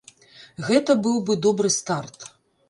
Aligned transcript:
Гэта 0.69 0.95
быў 1.03 1.19
бы 1.27 1.37
добры 1.45 1.73
старт. 1.77 2.19